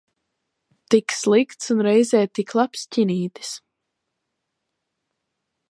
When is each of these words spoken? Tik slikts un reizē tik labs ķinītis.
Tik 0.93 1.07
slikts 1.17 1.65
un 1.75 1.83
reizē 1.87 2.21
tik 2.39 2.49
labs 2.61 2.87
ķinītis. 2.97 3.53